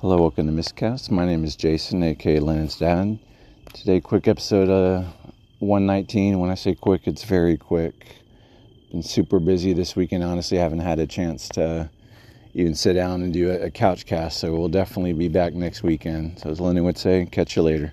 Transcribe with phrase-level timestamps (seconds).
[0.00, 1.10] Hello, welcome to Miscast.
[1.10, 3.18] My name is Jason, aka Lennon's dad.
[3.74, 5.06] Today, quick episode uh,
[5.58, 6.38] 119.
[6.38, 8.16] When I say quick, it's very quick.
[8.90, 10.24] Been super busy this weekend.
[10.24, 11.90] Honestly, I haven't had a chance to
[12.54, 14.40] even sit down and do a, a couch cast.
[14.40, 16.38] So we'll definitely be back next weekend.
[16.38, 17.92] So as Lennon would say, catch you later.